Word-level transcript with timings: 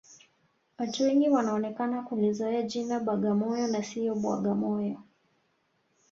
Watu 0.79 1.03
wengi 1.03 1.29
wanaonekana 1.29 2.01
kulizoea 2.03 2.61
jina 2.61 2.99
bagamoyo 2.99 3.67
na 3.67 3.83
sio 3.83 4.15
bwagamoyo 4.15 4.97